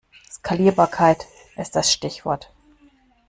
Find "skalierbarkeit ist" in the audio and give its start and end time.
0.31-1.75